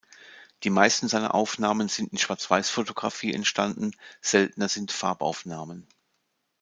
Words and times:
Die 0.63 0.71
meisten 0.71 1.07
seiner 1.07 1.35
Aufnahmen 1.35 1.87
sind 1.87 2.11
in 2.11 2.17
Schwarzweißfotografie 2.17 3.35
entstanden, 3.35 3.91
seltener 4.19 4.67
sind 4.67 4.91
Farbaufnahmen. 4.91 5.87